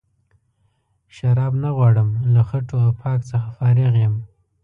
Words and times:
شراب 1.15 1.53
نه 1.63 1.69
غواړم 1.77 2.09
له 2.33 2.41
خټو 2.49 2.75
او 2.85 2.91
پاک 3.01 3.19
څخه 3.31 3.47
فارغ 3.57 3.93
یم. 4.03 4.15